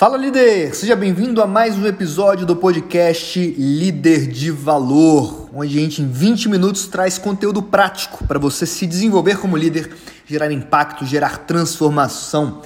[0.00, 5.82] Fala líder, seja bem-vindo a mais um episódio do podcast Líder de Valor, onde a
[5.82, 9.94] gente em 20 minutos traz conteúdo prático para você se desenvolver como líder,
[10.24, 12.62] gerar impacto, gerar transformação.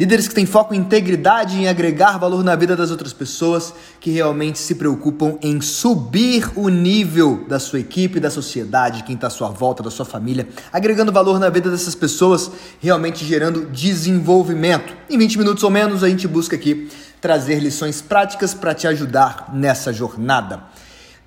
[0.00, 4.10] Líderes que têm foco em integridade, em agregar valor na vida das outras pessoas, que
[4.10, 9.30] realmente se preocupam em subir o nível da sua equipe, da sociedade, quem está à
[9.30, 12.50] sua volta, da sua família, agregando valor na vida dessas pessoas,
[12.80, 14.94] realmente gerando desenvolvimento.
[15.10, 16.88] Em 20 minutos ou menos, a gente busca aqui
[17.20, 20.64] trazer lições práticas para te ajudar nessa jornada.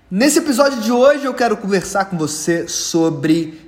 [0.09, 3.64] Nesse episódio de hoje, eu quero conversar com você sobre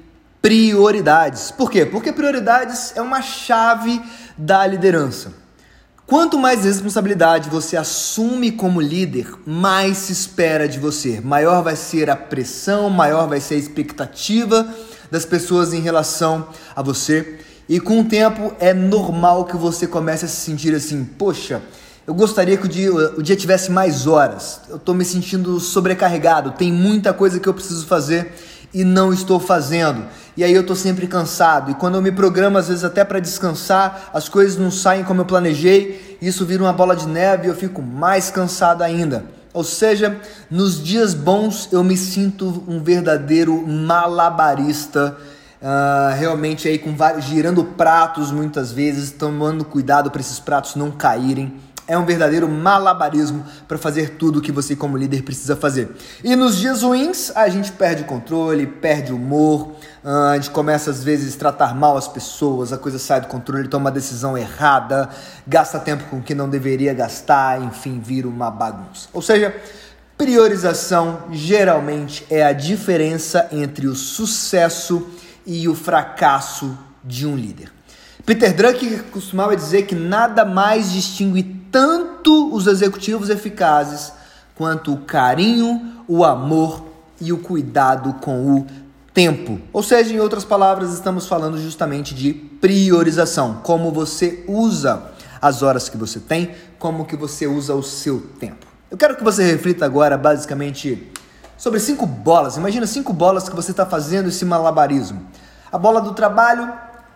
[0.48, 1.52] prioridades.
[1.52, 1.86] Por quê?
[1.86, 4.02] Porque prioridades é uma chave
[4.38, 5.34] da liderança.
[6.06, 11.20] Quanto mais responsabilidade você assume como líder, mais se espera de você.
[11.20, 14.74] Maior vai ser a pressão, maior vai ser a expectativa
[15.12, 17.40] das pessoas em relação a você.
[17.68, 21.62] E com o tempo é normal que você comece a se sentir assim: poxa,
[22.08, 24.62] eu gostaria que o dia, o dia tivesse mais horas.
[24.70, 28.32] Eu estou me sentindo sobrecarregado, tem muita coisa que eu preciso fazer
[28.74, 30.06] e não estou fazendo.
[30.36, 31.72] E aí eu estou sempre cansado.
[31.72, 35.22] E quando eu me programo, às vezes até para descansar, as coisas não saem como
[35.22, 39.26] eu planejei, isso vira uma bola de neve e eu fico mais cansado ainda.
[39.54, 40.20] Ou seja,
[40.52, 45.18] nos dias bons eu me sinto um verdadeiro malabarista.
[45.60, 50.92] Uh, realmente aí com vários girando pratos muitas vezes, tomando cuidado para esses pratos não
[50.92, 51.56] caírem
[51.88, 55.90] é um verdadeiro malabarismo para fazer tudo o que você, como líder, precisa fazer.
[56.24, 61.04] E nos dias ruins, a gente perde controle, perde humor, ah, a gente começa às
[61.04, 65.10] vezes a tratar mal as pessoas, a coisa sai do controle, toma uma decisão errada,
[65.48, 69.08] gasta tempo com o que não deveria gastar, enfim, vira uma bagunça.
[69.14, 69.56] Ou seja,
[70.18, 75.08] priorização geralmente é a diferença entre o sucesso
[75.46, 77.77] e o fracasso de um líder.
[78.28, 84.12] Peter Drucker costumava dizer que nada mais distingue tanto os executivos eficazes
[84.54, 86.84] quanto o carinho, o amor
[87.22, 88.68] e o cuidado com o
[89.14, 89.62] tempo.
[89.72, 95.04] Ou seja, em outras palavras, estamos falando justamente de priorização, como você usa
[95.42, 98.68] as horas que você tem, como que você usa o seu tempo.
[98.92, 101.10] Eu quero que você reflita agora basicamente
[101.58, 102.58] sobre cinco bolas.
[102.58, 105.26] Imagina cinco bolas que você está fazendo esse malabarismo.
[105.72, 106.74] A bola do trabalho,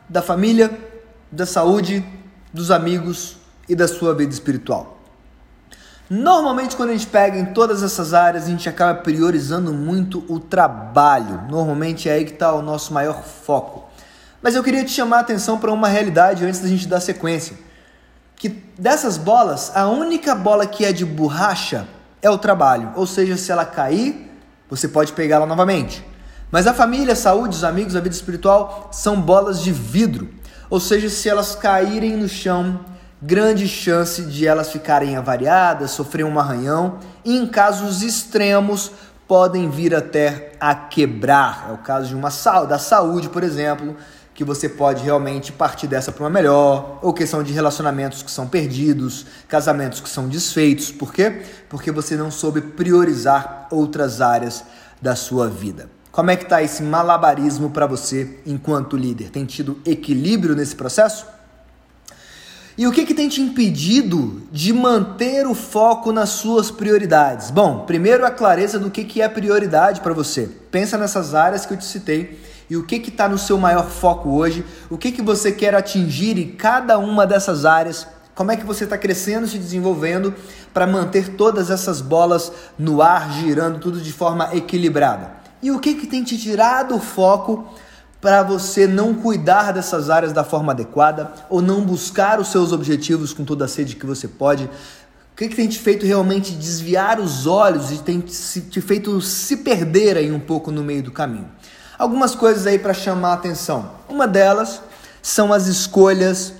[0.07, 0.90] da família,
[1.31, 2.06] da saúde,
[2.53, 3.38] dos amigos
[3.69, 5.00] e da sua vida espiritual.
[6.09, 10.42] Normalmente, quando a gente pega em todas essas áreas, a gente acaba priorizando muito o
[10.42, 11.44] trabalho.
[11.50, 13.90] Normalmente é aí que está o nosso maior foco.
[14.42, 17.58] Mas eu queria te chamar a atenção para uma realidade antes da gente dar sequência.
[18.36, 21.88] Que dessas bolas, a única bola que é de borracha
[22.22, 22.92] é o trabalho.
[22.96, 24.30] Ou seja, se ela cair,
[24.69, 26.06] você pode pegá-la novamente.
[26.52, 30.28] Mas a família, a saúde, os amigos, a vida espiritual são bolas de vidro.
[30.72, 32.80] Ou seja, se elas caírem no chão,
[33.22, 38.90] grande chance de elas ficarem avariadas, sofrer um arranhão e, em casos extremos,
[39.28, 41.68] podem vir até a quebrar.
[41.70, 42.30] É o caso de uma
[42.70, 43.98] da saúde, por exemplo,
[44.34, 48.48] que você pode realmente partir dessa para uma melhor, ou questão de relacionamentos que são
[48.48, 50.90] perdidos, casamentos que são desfeitos.
[50.90, 51.42] Por quê?
[51.68, 54.64] Porque você não soube priorizar outras áreas
[55.02, 55.90] da sua vida.
[56.12, 59.30] Como é que está esse malabarismo para você enquanto líder?
[59.30, 61.26] Tem tido equilíbrio nesse processo?
[62.78, 67.50] E o que, que tem te impedido de manter o foco nas suas prioridades?
[67.50, 70.50] Bom, primeiro a clareza do que, que é prioridade para você.
[70.70, 72.40] Pensa nessas áreas que eu te citei
[72.70, 76.38] e o que está no seu maior foco hoje, o que, que você quer atingir
[76.38, 80.34] em cada uma dessas áreas, como é que você está crescendo, se desenvolvendo
[80.74, 85.41] para manter todas essas bolas no ar, girando tudo de forma equilibrada.
[85.62, 87.66] E o que, que tem te tirado o foco
[88.20, 93.34] para você não cuidar dessas áreas da forma adequada ou não buscar os seus objetivos
[93.34, 94.66] com toda a sede que você pode?
[94.66, 99.58] O que, que tem te feito realmente desviar os olhos e tem te feito se
[99.58, 101.50] perder aí um pouco no meio do caminho?
[101.98, 103.92] Algumas coisas aí para chamar a atenção.
[104.10, 104.82] Uma delas
[105.22, 106.54] são as escolhas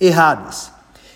[0.00, 0.70] erradas.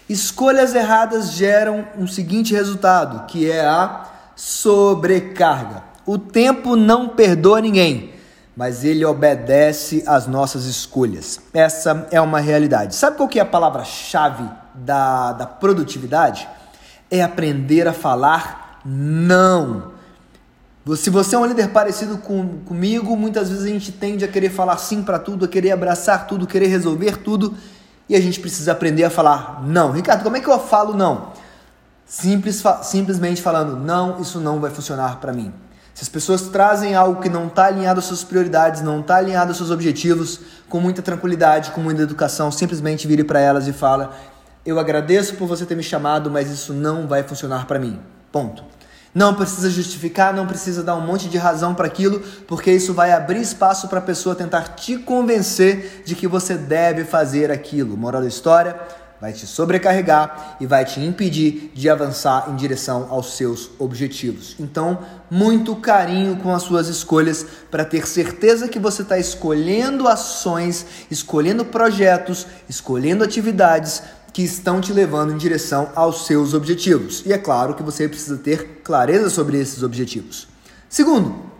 [0.09, 5.90] Escolhas erradas geram um seguinte resultado, que é a sobrecarga.
[6.06, 8.10] O tempo não perdoa ninguém
[8.60, 11.41] mas ele obedece às nossas escolhas.
[11.54, 12.94] Essa é uma realidade.
[12.94, 16.47] Sabe qual que é a palavra-chave da, da produtividade?
[17.10, 19.92] É aprender a falar não.
[20.94, 24.50] Se você é um líder parecido com, comigo, muitas vezes a gente tende a querer
[24.50, 27.54] falar sim para tudo, a querer abraçar tudo, querer resolver tudo,
[28.10, 29.91] e a gente precisa aprender a falar não.
[29.92, 31.32] Ricardo, como é que eu falo não?
[32.04, 35.50] Simples, simplesmente falando não, isso não vai funcionar para mim.
[36.00, 39.50] Se as pessoas trazem algo que não está alinhado às suas prioridades, não está alinhado
[39.50, 44.16] aos seus objetivos, com muita tranquilidade, com muita educação, simplesmente vire para elas e fala:
[44.64, 48.00] Eu agradeço por você ter me chamado, mas isso não vai funcionar para mim.
[48.32, 48.64] Ponto.
[49.14, 53.12] Não precisa justificar, não precisa dar um monte de razão para aquilo, porque isso vai
[53.12, 57.94] abrir espaço para a pessoa tentar te convencer de que você deve fazer aquilo.
[57.94, 58.80] Moral da história:
[59.21, 64.57] vai te sobrecarregar e vai te impedir de avançar em direção aos seus objetivos.
[64.59, 64.99] Então,
[65.31, 71.65] muito carinho com as suas escolhas para ter certeza que você está escolhendo ações, escolhendo
[71.65, 74.03] projetos, escolhendo atividades
[74.33, 77.22] que estão te levando em direção aos seus objetivos.
[77.27, 80.49] E é claro que você precisa ter clareza sobre esses objetivos.
[80.89, 81.51] Segundo,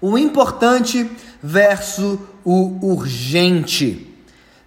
[0.00, 1.10] o importante
[1.42, 4.09] versus o urgente.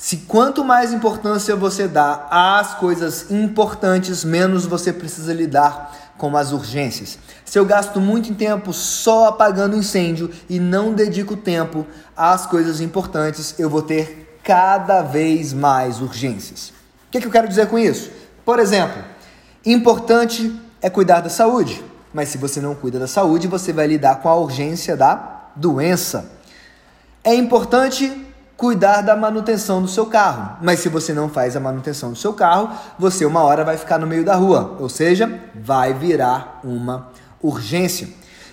[0.04, 6.52] Se quanto mais importância você dá às coisas importantes, menos você precisa lidar com as
[6.52, 7.18] urgências.
[7.46, 13.56] Se eu gasto muito tempo só apagando incêndio e não dedico tempo às coisas importantes,
[13.58, 16.74] eu vou ter cada vez mais urgências
[17.14, 18.10] que, que eu quero dizer com isso?
[18.44, 19.04] Por exemplo,
[19.64, 24.16] importante é cuidar da saúde, mas se você não cuida da saúde, você vai lidar
[24.16, 26.32] com a urgência da doença.
[27.24, 28.12] É importante
[28.56, 32.34] cuidar da manutenção do seu carro, mas se você não faz a manutenção do seu
[32.34, 37.10] carro, você uma hora vai ficar no meio da rua, ou seja, vai virar uma
[37.42, 38.08] urgência.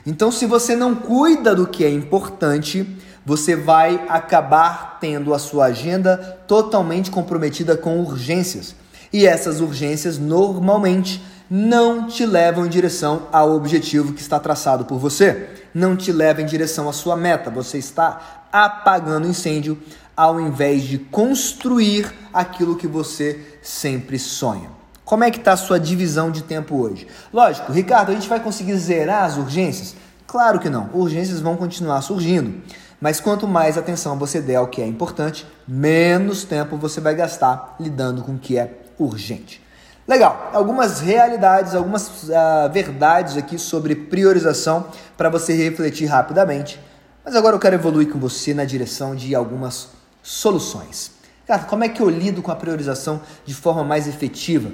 [0.07, 5.67] Então, se você não cuida do que é importante, você vai acabar tendo a sua
[5.67, 6.17] agenda
[6.49, 8.75] totalmente comprometida com urgências.
[9.13, 14.99] E essas urgências normalmente não te levam em direção ao objetivo que está traçado por
[14.99, 17.51] você, não te levam em direção à sua meta.
[17.51, 19.81] Você está apagando incêndio
[20.17, 24.71] ao invés de construir aquilo que você sempre sonha.
[25.05, 27.07] Como é que está a sua divisão de tempo hoje?
[27.33, 29.97] Lógico, Ricardo, a gente vai conseguir zerar as urgências?
[30.27, 30.91] Claro que não.
[30.93, 32.63] Urgências vão continuar surgindo.
[33.01, 37.75] Mas quanto mais atenção você der ao que é importante, menos tempo você vai gastar
[37.81, 39.61] lidando com o que é urgente.
[40.07, 44.87] Legal, algumas realidades, algumas uh, verdades aqui sobre priorização
[45.17, 46.79] para você refletir rapidamente.
[47.25, 49.91] Mas agora eu quero evoluir com você na direção de algumas
[50.23, 51.13] soluções.
[51.47, 54.71] Cara, como é que eu lido com a priorização de forma mais efetiva?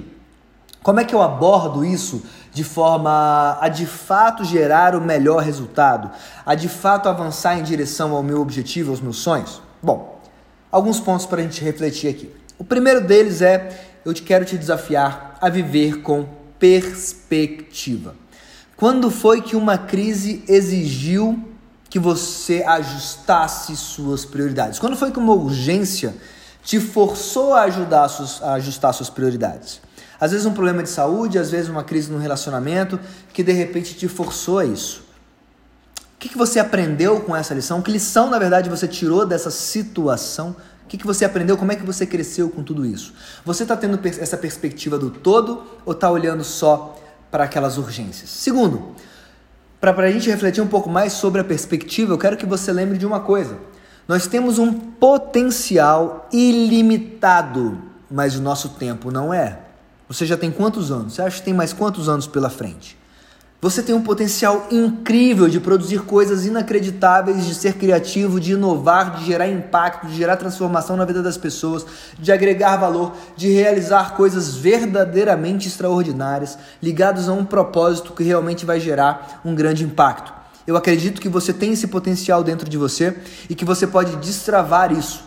[0.81, 2.23] Como é que eu abordo isso
[2.53, 6.09] de forma a de fato gerar o melhor resultado,
[6.45, 9.61] a de fato avançar em direção ao meu objetivo, aos meus sonhos?
[9.83, 10.21] Bom,
[10.71, 12.31] alguns pontos para a gente refletir aqui.
[12.57, 16.25] O primeiro deles é: eu te quero te desafiar a viver com
[16.57, 18.15] perspectiva.
[18.77, 21.46] Quando foi que uma crise exigiu
[21.89, 24.79] que você ajustasse suas prioridades?
[24.79, 26.15] Quando foi que uma urgência
[26.63, 28.09] te forçou a, ajudar
[28.41, 29.81] a ajustar suas prioridades?
[30.19, 32.99] Às vezes um problema de saúde, às vezes uma crise no relacionamento
[33.31, 35.05] que de repente te forçou a isso.
[36.15, 37.81] O que, que você aprendeu com essa lição?
[37.81, 40.55] Que lição, na verdade, você tirou dessa situação?
[40.83, 41.55] O que, que você aprendeu?
[41.55, 43.13] Como é que você cresceu com tudo isso?
[43.45, 46.97] Você está tendo essa perspectiva do todo ou está olhando só
[47.29, 48.31] para aquelas urgências?
[48.31, 48.95] Segundo,
[49.79, 52.97] para a gente refletir um pouco mais sobre a perspectiva, eu quero que você lembre
[52.97, 53.57] de uma coisa.
[54.07, 57.77] Nós temos um potencial ilimitado,
[58.09, 59.59] mas o nosso tempo não é.
[60.07, 61.13] Você já tem quantos anos?
[61.13, 62.97] Você acha que tem mais quantos anos pela frente?
[63.59, 69.25] Você tem um potencial incrível de produzir coisas inacreditáveis, de ser criativo, de inovar, de
[69.25, 71.83] gerar impacto, de gerar transformação na vida das pessoas,
[72.19, 78.79] de agregar valor, de realizar coisas verdadeiramente extraordinárias, ligados a um propósito que realmente vai
[78.79, 80.31] gerar um grande impacto.
[80.67, 83.17] Eu acredito que você tem esse potencial dentro de você
[83.49, 85.23] e que você pode destravar isso.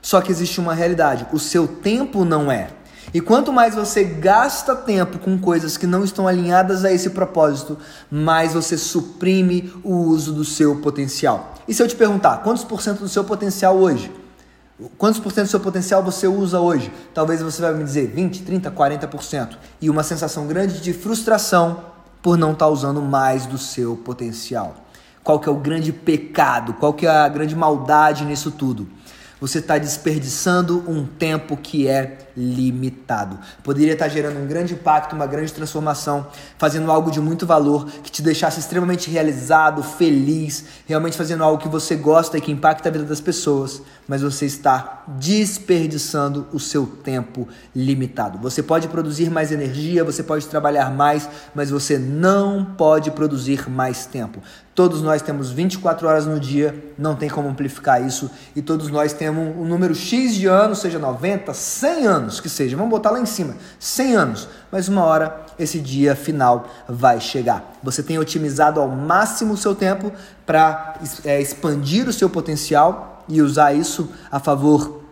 [0.00, 2.68] Só que existe uma realidade: o seu tempo não é.
[3.14, 7.78] E quanto mais você gasta tempo com coisas que não estão alinhadas a esse propósito,
[8.10, 11.54] mais você suprime o uso do seu potencial.
[11.66, 14.12] E se eu te perguntar, quantos por cento do seu potencial hoje?
[14.98, 16.92] Quantos por cento do seu potencial você usa hoje?
[17.14, 19.56] Talvez você vai me dizer 20, 30, 40%.
[19.80, 21.84] E uma sensação grande de frustração
[22.20, 24.74] por não estar tá usando mais do seu potencial.
[25.24, 26.74] Qual que é o grande pecado?
[26.74, 28.86] Qual que é a grande maldade nisso tudo?
[29.40, 33.38] você está desperdiçando um tempo que é limitado.
[33.62, 36.26] Poderia estar gerando um grande impacto, uma grande transformação,
[36.58, 41.68] fazendo algo de muito valor, que te deixasse extremamente realizado, feliz, realmente fazendo algo que
[41.68, 46.86] você gosta e que impacta a vida das pessoas, mas você está desperdiçando o seu
[46.86, 48.38] tempo limitado.
[48.38, 54.04] Você pode produzir mais energia, você pode trabalhar mais, mas você não pode produzir mais
[54.04, 54.40] tempo.
[54.74, 59.14] Todos nós temos 24 horas no dia, não tem como amplificar isso, e todos nós
[59.14, 63.20] temos um número X de anos, seja 90, 100 anos que seja, vamos botar lá
[63.20, 67.76] em cima, 100 anos, mas uma hora esse dia final vai chegar.
[67.82, 70.12] Você tem otimizado ao máximo o seu tempo
[70.44, 75.02] para é, expandir o seu potencial e usar isso a favor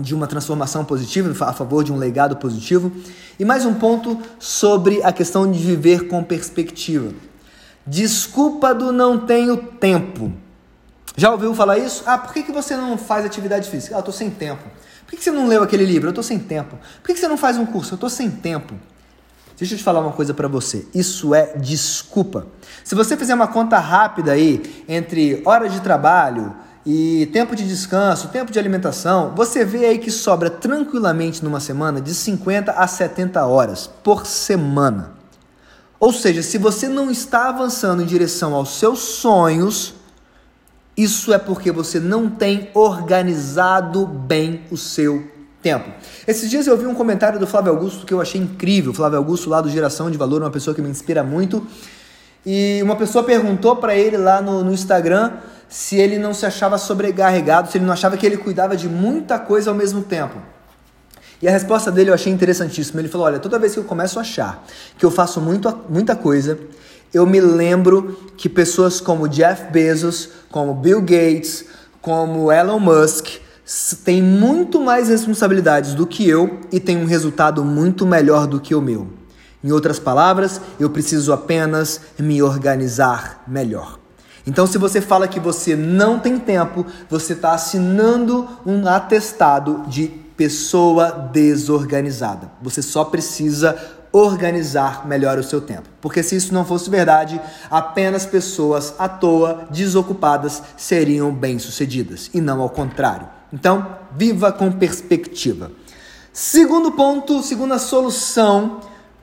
[0.00, 2.92] de uma transformação positiva, a favor de um legado positivo.
[3.38, 7.12] E mais um ponto sobre a questão de viver com perspectiva.
[7.86, 10.32] Desculpa do não tenho tempo.
[11.16, 12.02] Já ouviu falar isso?
[12.06, 13.96] Ah, por que, que você não faz atividade física?
[13.96, 14.62] Ah, eu tô sem tempo.
[15.04, 16.08] Por que, que você não leu aquele livro?
[16.08, 16.76] Eu tô sem tempo.
[17.00, 17.94] Por que, que você não faz um curso?
[17.94, 18.74] Eu tô sem tempo.
[19.58, 20.86] Deixa eu te falar uma coisa para você.
[20.94, 22.46] Isso é desculpa.
[22.82, 28.28] Se você fizer uma conta rápida aí entre horas de trabalho e tempo de descanso,
[28.28, 33.44] tempo de alimentação, você vê aí que sobra tranquilamente numa semana de 50 a 70
[33.44, 35.12] horas por semana.
[35.98, 39.92] Ou seja, se você não está avançando em direção aos seus sonhos,
[40.96, 45.24] isso é porque você não tem organizado bem o seu
[45.62, 45.90] tempo.
[46.26, 48.92] Esses dias eu vi um comentário do Flávio Augusto que eu achei incrível.
[48.92, 51.66] Flávio Augusto, lá do Geração de Valor, uma pessoa que me inspira muito.
[52.44, 55.32] E uma pessoa perguntou para ele lá no, no Instagram
[55.68, 59.38] se ele não se achava sobrecarregado, se ele não achava que ele cuidava de muita
[59.38, 60.36] coisa ao mesmo tempo.
[61.40, 63.00] E a resposta dele eu achei interessantíssima.
[63.00, 64.66] Ele falou: Olha, toda vez que eu começo a achar
[64.98, 66.58] que eu faço muito, muita coisa,
[67.12, 71.64] eu me lembro que pessoas como Jeff Bezos, como Bill Gates,
[72.00, 73.26] como Elon Musk
[74.04, 78.74] têm muito mais responsabilidades do que eu e têm um resultado muito melhor do que
[78.74, 79.08] o meu.
[79.62, 83.98] Em outras palavras, eu preciso apenas me organizar melhor.
[84.46, 90.08] Então, se você fala que você não tem tempo, você está assinando um atestado de
[90.08, 92.50] pessoa desorganizada.
[92.62, 93.76] Você só precisa
[94.12, 95.88] organizar melhor o seu tempo.
[96.00, 97.40] Porque se isso não fosse verdade,
[97.70, 103.28] apenas pessoas à toa, desocupadas, seriam bem-sucedidas e não ao contrário.
[103.52, 105.70] Então, viva com perspectiva.
[106.32, 108.80] Segundo ponto, segunda solução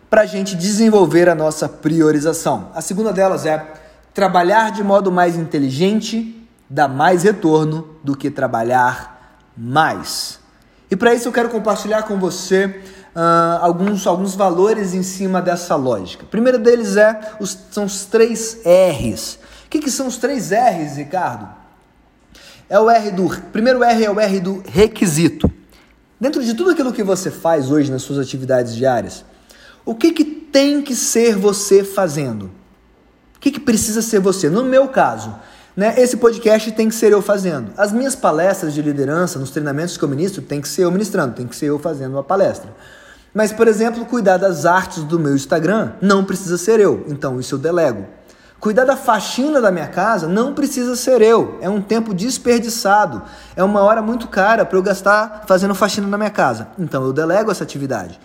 [0.09, 2.71] para a gente desenvolver a nossa priorização.
[2.73, 3.65] A segunda delas é
[4.13, 6.37] trabalhar de modo mais inteligente
[6.69, 10.39] dá mais retorno do que trabalhar mais.
[10.89, 12.81] E para isso eu quero compartilhar com você
[13.17, 16.23] uh, alguns, alguns valores em cima dessa lógica.
[16.23, 19.39] O primeiro deles é os, são os três R's.
[19.65, 21.49] O que, que são os três R's, Ricardo?
[22.69, 23.27] É o R do.
[23.51, 25.49] Primeiro R é o R do requisito.
[26.19, 29.25] Dentro de tudo aquilo que você faz hoje nas suas atividades diárias,
[29.85, 32.51] o que, que tem que ser você fazendo?
[33.35, 34.49] O que, que precisa ser você?
[34.49, 35.33] No meu caso,
[35.75, 35.93] né?
[35.97, 37.71] Esse podcast tem que ser eu fazendo.
[37.77, 41.35] As minhas palestras de liderança, nos treinamentos que eu ministro, tem que ser eu ministrando,
[41.35, 42.73] tem que ser eu fazendo uma palestra.
[43.37, 47.53] Mas, por exemplo, cuidar das artes do meu Instagram não precisa ser eu, então isso
[47.53, 48.07] eu delego.
[48.59, 53.21] Cuidar da faxina da minha casa não precisa ser eu, é um tempo desperdiçado,
[53.55, 57.13] é uma hora muito cara para eu gastar fazendo faxina na minha casa, então eu
[57.13, 58.19] delego essa atividade.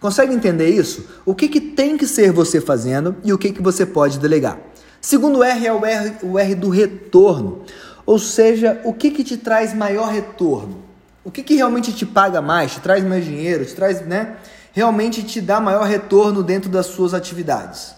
[0.00, 1.10] Consegue entender isso?
[1.26, 4.56] O que, que tem que ser você fazendo e o que, que você pode delegar?
[4.98, 7.64] Segundo R é o R, o R do retorno.
[8.06, 10.82] Ou seja, o que, que te traz maior retorno?
[11.22, 14.36] O que, que realmente te paga mais, te traz mais dinheiro, te traz, né?
[14.74, 17.94] Realmente te dá maior retorno dentro das suas atividades.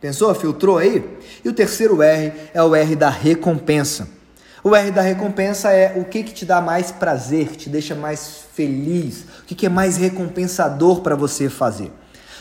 [0.00, 0.34] Pensou?
[0.34, 1.04] Filtrou aí?
[1.44, 4.08] E o terceiro R é o R da recompensa.
[4.64, 8.44] O R da recompensa é o que, que te dá mais prazer, te deixa mais
[8.54, 11.92] feliz, o que, que é mais recompensador para você fazer.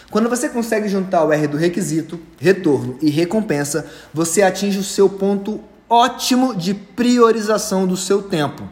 [0.10, 5.10] Quando você consegue juntar o R do requisito, retorno e recompensa, você atinge o seu
[5.10, 8.64] ponto ótimo de priorização do seu tempo.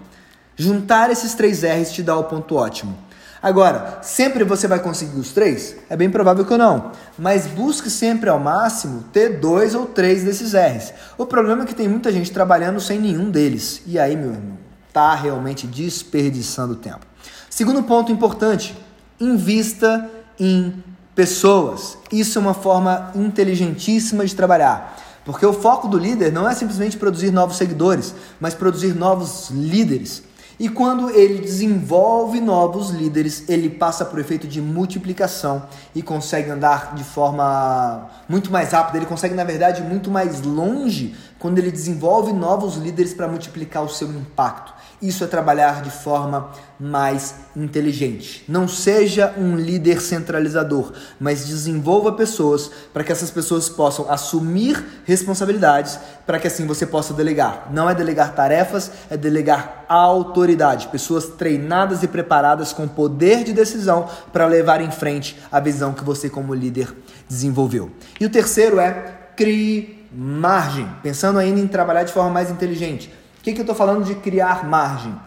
[0.56, 2.98] Juntar esses três R's te dá o ponto ótimo.
[3.42, 5.76] Agora, sempre você vai conseguir os três?
[5.90, 6.92] É bem provável que não.
[7.18, 10.94] Mas busque sempre ao máximo ter dois ou três desses R's.
[11.18, 13.82] O problema é que tem muita gente trabalhando sem nenhum deles.
[13.86, 14.58] E aí, meu irmão,
[14.92, 17.06] tá realmente desperdiçando tempo.
[17.50, 18.78] Segundo ponto importante:
[19.20, 20.84] invista em
[21.16, 21.98] pessoas.
[22.12, 24.98] Isso é uma forma inteligentíssima de trabalhar.
[25.24, 30.24] Porque o foco do líder não é simplesmente produzir novos seguidores, mas produzir novos líderes.
[30.60, 35.64] E quando ele desenvolve novos líderes, ele passa por efeito de multiplicação
[35.96, 38.98] e consegue andar de forma muito mais rápida.
[38.98, 43.90] Ele consegue, na verdade, muito mais longe quando ele desenvolve novos líderes para multiplicar o
[43.90, 44.74] seu impacto.
[45.02, 48.44] Isso é trabalhar de forma mais inteligente.
[48.50, 55.98] Não seja um líder centralizador, mas desenvolva pessoas para que essas pessoas possam assumir responsabilidades,
[56.26, 57.70] para que assim você possa delegar.
[57.72, 60.90] Não é delegar tarefas, é delegar autoridade.
[60.90, 66.04] Pessoas treinadas e preparadas com poder de decisão para levar em frente a visão que
[66.04, 66.94] você, como líder,
[67.28, 67.90] desenvolveu.
[68.20, 73.14] E o terceiro é crie margem, pensando ainda em trabalhar de forma mais inteligente.
[73.40, 75.18] O que, que eu estou falando de criar margem?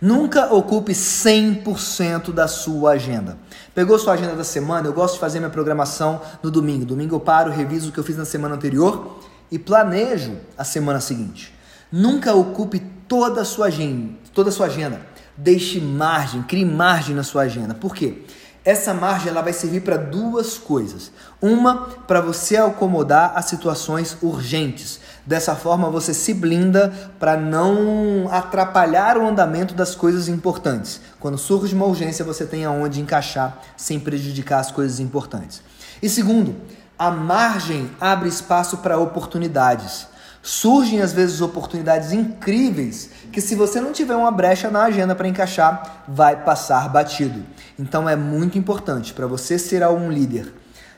[0.00, 3.36] Nunca ocupe 100% da sua agenda.
[3.74, 4.88] Pegou sua agenda da semana?
[4.88, 6.86] Eu gosto de fazer minha programação no domingo.
[6.86, 11.00] Domingo eu paro, reviso o que eu fiz na semana anterior e planejo a semana
[11.00, 11.54] seguinte.
[11.92, 14.14] Nunca ocupe toda a sua agenda.
[14.32, 15.02] Toda a sua agenda.
[15.36, 17.74] Deixe margem, crie margem na sua agenda.
[17.74, 18.22] Por quê?
[18.64, 21.10] Essa margem ela vai servir para duas coisas.
[21.40, 25.00] Uma, para você acomodar as situações urgentes.
[25.26, 31.00] Dessa forma, você se blinda para não atrapalhar o andamento das coisas importantes.
[31.18, 35.62] Quando surge uma urgência, você tem aonde encaixar sem prejudicar as coisas importantes.
[36.02, 36.56] E segundo,
[36.98, 40.06] a margem abre espaço para oportunidades.
[40.42, 45.28] Surgem às vezes oportunidades incríveis que, se você não tiver uma brecha na agenda para
[45.28, 47.44] encaixar, vai passar batido.
[47.78, 50.54] Então é muito importante para você ser um líder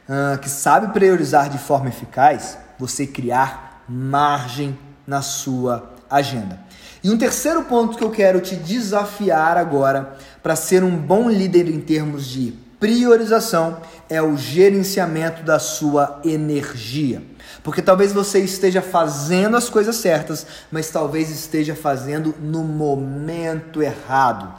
[0.08, 6.60] uh, que sabe priorizar de forma eficaz, você criar margem na sua agenda.
[7.02, 11.68] E um terceiro ponto que eu quero te desafiar agora para ser um bom líder
[11.68, 17.22] em termos de priorização é o gerenciamento da sua energia.
[17.62, 24.52] Porque talvez você esteja fazendo as coisas certas, mas talvez esteja fazendo no momento errado.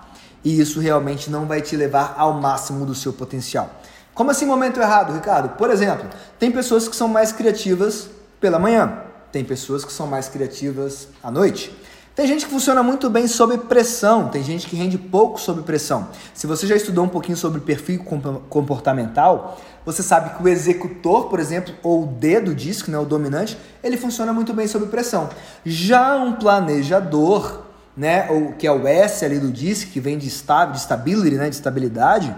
[0.43, 3.81] E isso realmente não vai te levar ao máximo do seu potencial.
[4.13, 5.49] Como assim momento errado, Ricardo?
[5.57, 9.01] Por exemplo, tem pessoas que são mais criativas pela manhã,
[9.33, 11.75] tem pessoas que são mais criativas à noite.
[12.15, 16.09] Tem gente que funciona muito bem sob pressão, tem gente que rende pouco sob pressão.
[16.31, 18.05] Se você já estudou um pouquinho sobre perfil
[18.47, 23.05] comportamental, você sabe que o executor, por exemplo, ou o D do disco, né, o
[23.05, 25.27] dominante, ele funciona muito bem sob pressão.
[25.65, 27.63] Já um planejador,
[27.97, 31.35] né, ou que é o S ali do disco, que vem de stability, de stability,
[31.37, 32.35] né, de estabilidade,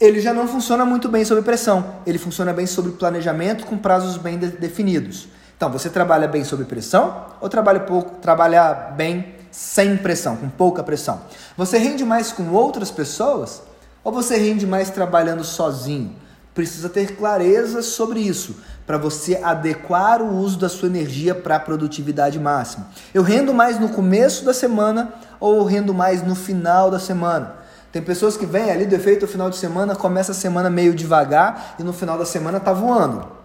[0.00, 1.96] ele já não funciona muito bem sob pressão.
[2.06, 5.26] Ele funciona bem sob planejamento com prazos bem de definidos.
[5.60, 10.82] Então, você trabalha bem sob pressão ou trabalha pouco, trabalha bem sem pressão, com pouca
[10.82, 11.20] pressão?
[11.54, 13.60] Você rende mais com outras pessoas
[14.02, 16.16] ou você rende mais trabalhando sozinho?
[16.54, 21.60] Precisa ter clareza sobre isso para você adequar o uso da sua energia para a
[21.60, 22.86] produtividade máxima.
[23.12, 27.56] Eu rendo mais no começo da semana ou eu rendo mais no final da semana?
[27.92, 31.74] Tem pessoas que vêm ali do efeito final de semana, começa a semana meio devagar
[31.78, 33.39] e no final da semana tá voando.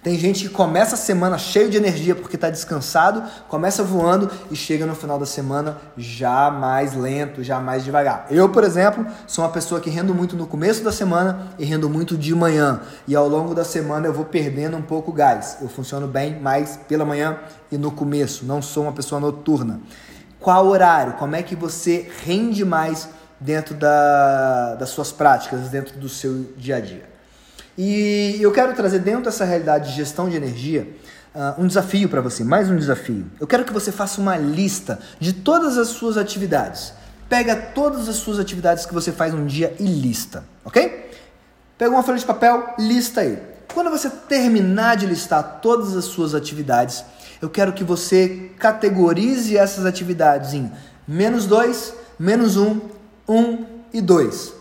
[0.00, 4.54] Tem gente que começa a semana cheio de energia porque está descansado, começa voando e
[4.54, 8.26] chega no final da semana já mais lento, já mais devagar.
[8.30, 11.90] Eu, por exemplo, sou uma pessoa que rendo muito no começo da semana e rendo
[11.90, 12.80] muito de manhã.
[13.08, 15.58] E ao longo da semana eu vou perdendo um pouco o gás.
[15.60, 17.36] Eu funciono bem mais pela manhã
[17.70, 18.46] e no começo.
[18.46, 19.80] Não sou uma pessoa noturna.
[20.38, 21.14] Qual horário?
[21.14, 23.08] Como é que você rende mais
[23.40, 27.17] dentro da, das suas práticas, dentro do seu dia a dia?
[27.80, 30.88] E eu quero trazer dentro dessa realidade de gestão de energia
[31.32, 33.24] uh, um desafio para você, mais um desafio.
[33.38, 36.92] Eu quero que você faça uma lista de todas as suas atividades.
[37.28, 41.08] Pega todas as suas atividades que você faz um dia e lista, ok?
[41.78, 43.38] Pega uma folha de papel, lista aí.
[43.72, 47.04] Quando você terminar de listar todas as suas atividades,
[47.40, 50.68] eu quero que você categorize essas atividades em
[51.06, 52.80] menos dois, menos um,
[53.28, 54.52] um e dois.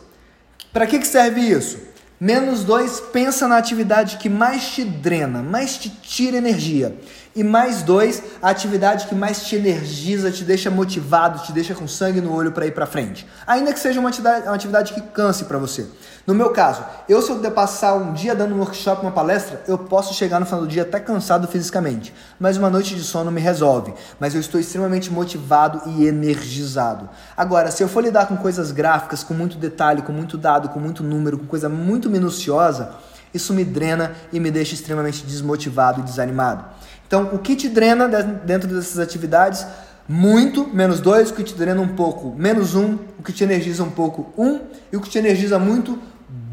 [0.71, 1.87] Para que, que serve isso?
[2.19, 6.95] Menos dois, pensa na atividade que mais te drena, mais te tira energia.
[7.36, 11.88] E mais dois, a atividade que mais te energiza, te deixa motivado, te deixa com
[11.88, 13.27] sangue no olho para ir para frente.
[13.45, 15.86] Ainda que seja uma atividade, uma atividade que canse para você.
[16.28, 19.78] No meu caso, eu se eu passar um dia dando um workshop, uma palestra, eu
[19.78, 22.13] posso chegar no final do dia até cansado fisicamente.
[22.38, 23.94] Mas uma noite de sono me resolve.
[24.20, 27.10] Mas eu estou extremamente motivado e energizado.
[27.38, 30.82] Agora, se eu for lidar com coisas gráficas, com muito detalhe, com muito dado, com
[30.82, 32.92] muito número, com coisa muito minuciosa,
[33.34, 36.66] isso me drena e me deixa extremamente desmotivado e desanimado.
[37.08, 38.06] Então, o que te drena
[38.44, 39.66] dentro dessas atividades?
[40.10, 43.84] Muito, menos dois, o que te drena um pouco, menos um, o que te energiza
[43.84, 44.62] um pouco, um,
[44.92, 46.00] e o que te energiza muito,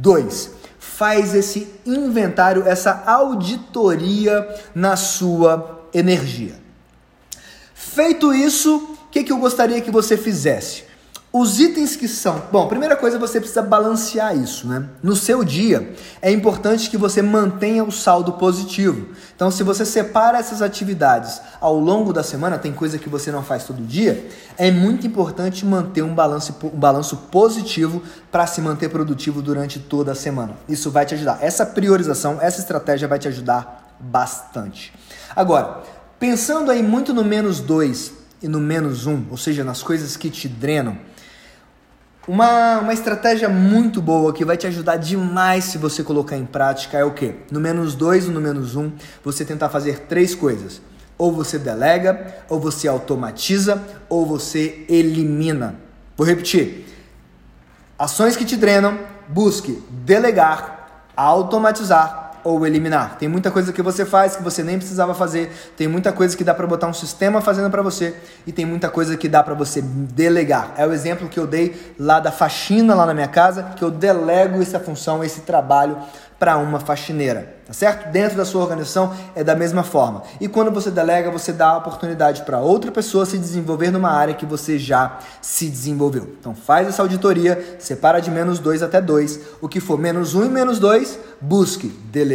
[0.05, 0.51] dois.
[0.79, 6.55] Faz esse inventário, essa auditoria na sua energia.
[7.75, 10.85] Feito isso, o que, que eu gostaria que você fizesse?
[11.37, 12.45] Os itens que são.
[12.53, 14.89] Bom, primeira coisa você precisa balancear isso, né?
[15.03, 15.93] No seu dia,
[16.23, 19.09] é importante que você mantenha o saldo positivo.
[19.35, 23.43] Então, se você separa essas atividades ao longo da semana, tem coisa que você não
[23.43, 28.89] faz todo dia, é muito importante manter um balanço, um balanço positivo para se manter
[28.89, 30.53] produtivo durante toda a semana.
[30.69, 31.39] Isso vai te ajudar.
[31.41, 34.93] Essa priorização, essa estratégia vai te ajudar bastante.
[35.35, 35.83] Agora,
[36.17, 40.31] pensando aí muito no menos dois e no menos um, ou seja, nas coisas que
[40.31, 40.97] te drenam
[42.27, 46.97] uma, uma estratégia muito boa que vai te ajudar demais se você colocar em prática
[46.97, 47.35] é o que?
[47.51, 48.91] No menos dois ou no menos um,
[49.23, 50.81] você tentar fazer três coisas.
[51.19, 55.77] Ou você delega, ou você automatiza, ou você elimina.
[56.17, 56.87] Vou repetir.
[57.99, 63.17] Ações que te drenam, busque delegar, automatizar ou eliminar.
[63.19, 66.45] Tem muita coisa que você faz que você nem precisava fazer, tem muita coisa que
[66.45, 68.15] dá para botar um sistema fazendo para você
[68.47, 70.75] e tem muita coisa que dá para você delegar.
[70.77, 73.91] É o exemplo que eu dei lá da faxina lá na minha casa, que eu
[73.91, 75.97] delego essa função, esse trabalho
[76.39, 78.11] para uma faxineira, tá certo?
[78.11, 80.23] Dentro da sua organização é da mesma forma.
[80.41, 84.35] E quando você delega, você dá a oportunidade para outra pessoa se desenvolver numa área
[84.35, 86.35] que você já se desenvolveu.
[86.39, 89.41] Então faz essa auditoria, separa de menos 2 até 2.
[89.61, 92.34] O que for menos 1 um e menos 2, busque delegar,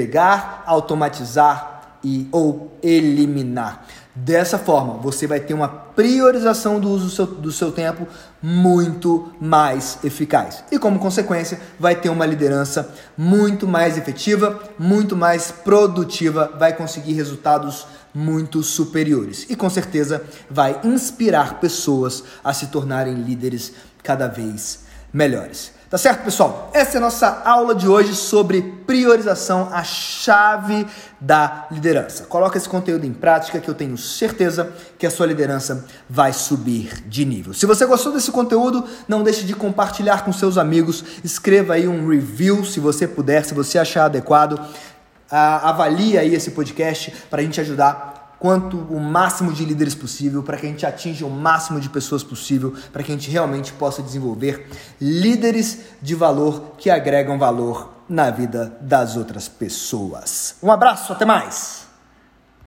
[0.65, 3.85] automatizar e ou eliminar.
[4.15, 8.07] Dessa forma, você vai ter uma priorização do uso do seu, do seu tempo
[8.41, 10.63] muito mais eficaz.
[10.71, 17.13] E como consequência, vai ter uma liderança muito mais efetiva, muito mais produtiva, vai conseguir
[17.13, 19.45] resultados muito superiores.
[19.49, 25.71] E com certeza vai inspirar pessoas a se tornarem líderes cada vez melhores.
[25.89, 26.69] Tá certo, pessoal?
[26.71, 30.85] Essa é a nossa aula de hoje sobre priorização, a chave
[31.19, 32.25] da liderança.
[32.25, 37.03] Coloca esse conteúdo em prática que eu tenho certeza que a sua liderança vai subir
[37.07, 37.55] de nível.
[37.55, 42.07] Se você gostou desse conteúdo, não deixe de compartilhar com seus amigos, escreva aí um
[42.07, 44.63] review se você puder, se você achar adequado.
[45.31, 50.57] Avalie aí esse podcast para a gente ajudar quanto o máximo de líderes possível, para
[50.57, 54.01] que a gente atinja o máximo de pessoas possível, para que a gente realmente possa
[54.01, 54.67] desenvolver
[54.99, 60.55] líderes de valor que agregam valor na vida das outras pessoas.
[60.63, 61.78] Um abraço, até mais!